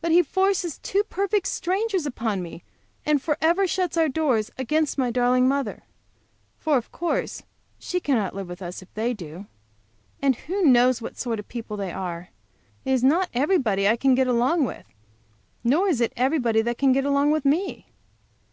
But 0.00 0.10
he 0.10 0.24
forces 0.24 0.78
two 0.78 1.04
perfect 1.04 1.46
strangers 1.46 2.04
upon 2.04 2.42
me 2.42 2.64
and 3.06 3.22
forever 3.22 3.68
shuts 3.68 3.96
our 3.96 4.08
doors 4.08 4.50
against 4.58 4.98
my 4.98 5.12
darling 5.12 5.46
mother. 5.46 5.84
For, 6.58 6.76
of 6.76 6.90
course, 6.90 7.44
she 7.78 8.00
cannot 8.00 8.34
live 8.34 8.48
with 8.48 8.62
us 8.62 8.82
if 8.82 8.92
they 8.94 9.14
do. 9.14 9.46
And 10.20 10.34
who 10.34 10.64
knows 10.64 11.00
what 11.00 11.16
sort 11.18 11.38
of 11.38 11.46
people 11.46 11.76
they 11.76 11.92
are? 11.92 12.30
It 12.84 12.90
is 12.90 13.04
not 13.04 13.28
everybody 13.32 13.86
I 13.88 13.94
can 13.96 14.16
get 14.16 14.26
along 14.26 14.64
with, 14.64 14.86
nor 15.62 15.86
is 15.86 16.00
it 16.00 16.12
everybody 16.16 16.64
can 16.74 16.90
get 16.90 17.04
along 17.04 17.30
with 17.30 17.44
me. 17.44 17.86